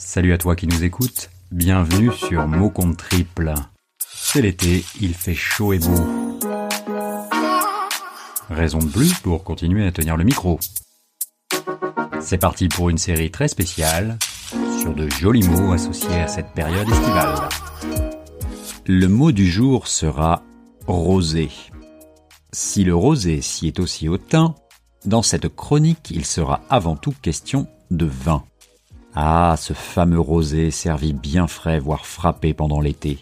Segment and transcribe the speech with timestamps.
[0.00, 3.52] Salut à toi qui nous écoutes, bienvenue sur Mot Compte Triple.
[3.98, 6.06] C'est l'été, il fait chaud et beau.
[8.48, 10.60] Raison de plus pour continuer à tenir le micro.
[12.20, 14.20] C'est parti pour une série très spéciale
[14.80, 17.48] sur de jolis mots associés à cette période estivale.
[18.86, 20.44] Le mot du jour sera
[20.86, 21.50] rosé.
[22.52, 24.54] Si le rosé s'y est aussi hautain,
[25.04, 28.44] dans cette chronique il sera avant tout question de vin.
[29.20, 33.18] Ah, ce fameux rosé servi bien frais voire frappé pendant l'été.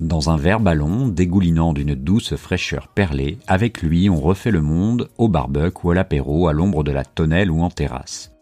[0.00, 5.08] Dans un verre ballon dégoulinant d'une douce fraîcheur perlée, avec lui on refait le monde
[5.18, 8.32] au barbecue ou à l'apéro à l'ombre de la tonnelle ou en terrasse.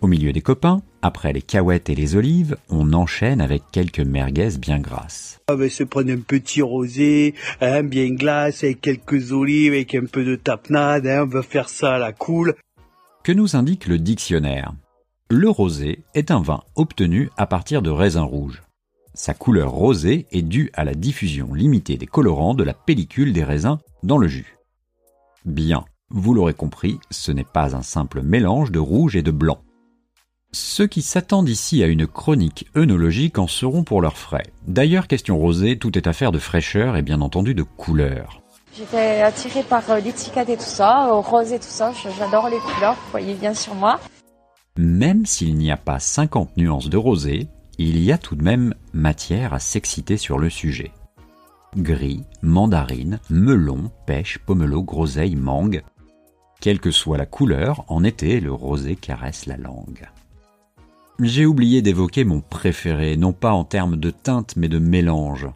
[0.00, 4.56] Au milieu des copains, après les cahuètes et les olives, on enchaîne avec quelques merguez
[4.58, 5.40] bien grasses.
[5.50, 10.06] On va se prendre un petit rosé, hein, bien glace, avec quelques olives, avec un
[10.06, 12.54] peu de tapenade, hein, on va faire ça à la cool.
[13.22, 14.72] Que nous indique le dictionnaire?
[15.30, 18.62] Le rosé est un vin obtenu à partir de raisins rouges.
[19.14, 23.42] Sa couleur rosée est due à la diffusion limitée des colorants de la pellicule des
[23.42, 24.58] raisins dans le jus.
[25.46, 29.62] Bien, vous l'aurez compris, ce n'est pas un simple mélange de rouge et de blanc.
[30.52, 34.52] Ceux qui s'attendent ici à une chronique œnologique en seront pour leurs frais.
[34.66, 38.42] D'ailleurs, question rosée, tout est affaire de fraîcheur et bien entendu de couleur.
[38.76, 42.94] J'étais attirée par euh, l'étiquette et tout ça, rose et tout ça, j'adore les couleurs,
[42.94, 43.98] vous voyez bien sur moi.
[44.76, 47.46] Même s'il n'y a pas 50 nuances de rosé,
[47.78, 50.90] il y a tout de même matière à s'exciter sur le sujet.
[51.76, 55.82] Gris, mandarine, melon, pêche, pomelo, groseille, mangue.
[56.60, 60.08] Quelle que soit la couleur, en été, le rosé caresse la langue.
[61.20, 65.46] J'ai oublié d'évoquer mon préféré, non pas en termes de teinte mais de mélange.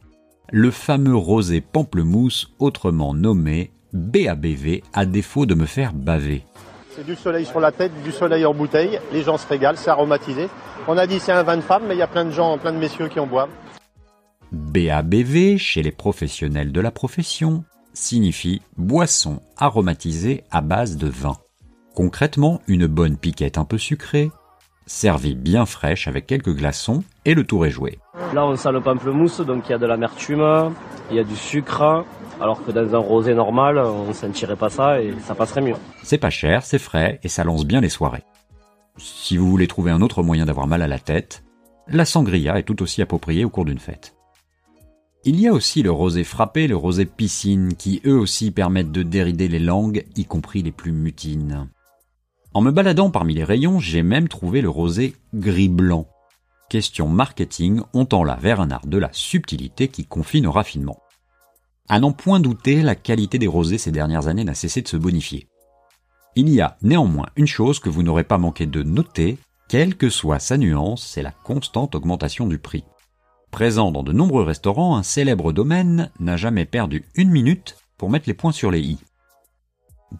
[0.52, 6.44] Le fameux rosé pamplemousse, autrement nommé BABV, à défaut de me faire baver.
[6.98, 8.98] C'est du soleil sur la tête, du soleil en bouteille.
[9.12, 10.48] Les gens se régalent, c'est aromatisé.
[10.88, 12.58] On a dit c'est un vin de femme, mais il y a plein de gens,
[12.58, 13.50] plein de messieurs qui en boivent.
[14.50, 21.36] BABV, chez les professionnels de la profession, signifie boisson aromatisée à base de vin.
[21.94, 24.32] Concrètement, une bonne piquette un peu sucrée,
[24.86, 28.00] servie bien fraîche avec quelques glaçons, et le tour est joué.
[28.34, 30.74] Là, on sent le pamplemousse, donc il y a de l'amertume,
[31.12, 32.04] il y a du sucre,
[32.40, 35.76] alors que dans un rosé normal, on sentirait pas ça et ça passerait mieux.
[36.02, 38.24] C'est pas cher, c'est frais et ça lance bien les soirées.
[38.96, 41.44] Si vous voulez trouver un autre moyen d'avoir mal à la tête,
[41.88, 44.14] la sangria est tout aussi appropriée au cours d'une fête.
[45.24, 49.02] Il y a aussi le rosé frappé, le rosé piscine, qui eux aussi permettent de
[49.02, 51.68] dérider les langues, y compris les plus mutines.
[52.54, 56.06] En me baladant parmi les rayons, j'ai même trouvé le rosé gris-blanc.
[56.70, 60.98] Question marketing, on tend là vers un art de la subtilité qui confine au raffinement.
[61.88, 64.96] À n'en point douter, la qualité des rosés ces dernières années n'a cessé de se
[64.96, 65.48] bonifier.
[66.36, 69.38] Il y a néanmoins une chose que vous n'aurez pas manqué de noter,
[69.68, 72.84] quelle que soit sa nuance, c'est la constante augmentation du prix.
[73.50, 78.28] Présent dans de nombreux restaurants, un célèbre domaine n'a jamais perdu une minute pour mettre
[78.28, 78.98] les points sur les i.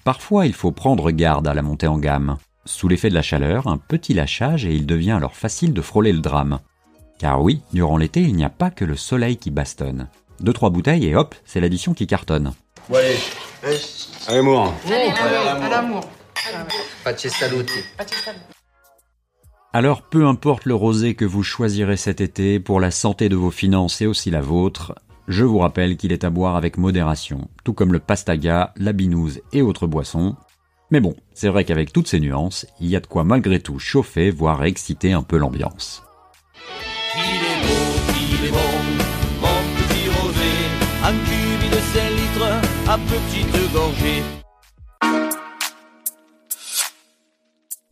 [0.05, 2.39] Parfois, il faut prendre garde à la montée en gamme.
[2.65, 6.12] Sous l'effet de la chaleur, un petit lâchage et il devient alors facile de frôler
[6.12, 6.61] le drame.
[7.19, 10.09] Car oui, durant l'été, il n'y a pas que le soleil qui bastonne.
[10.41, 12.53] Deux trois bouteilles et hop, c'est l'addition qui cartonne.
[12.88, 13.16] Bon allez,
[14.28, 14.75] à l'amour.
[14.87, 16.04] à l'amour.
[19.72, 23.50] Alors peu importe le rosé que vous choisirez cet été pour la santé de vos
[23.50, 24.94] finances et aussi la vôtre,
[25.28, 29.43] je vous rappelle qu'il est à boire avec modération, tout comme le pastaga, la binouse
[29.53, 30.37] et autres boissons.
[30.91, 33.78] Mais bon, c'est vrai qu'avec toutes ces nuances, il y a de quoi malgré tout
[33.78, 36.03] chauffer, voire exciter un peu l'ambiance.
[43.06, 44.22] Petite gorgée.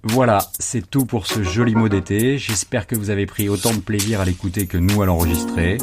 [0.02, 2.38] Voilà, c'est tout pour ce joli mot d'été.
[2.38, 5.78] J'espère que vous avez pris autant de plaisir à l'écouter que nous à l'enregistrer.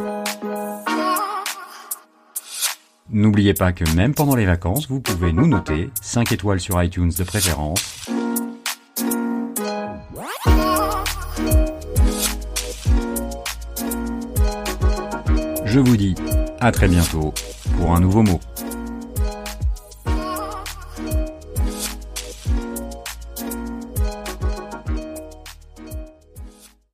[3.10, 7.12] N'oubliez pas que même pendant les vacances, vous pouvez nous noter 5 étoiles sur iTunes
[7.16, 8.10] de préférence.
[15.66, 16.16] Je vous dis
[16.60, 17.34] à très bientôt
[17.78, 18.40] pour un nouveau mot.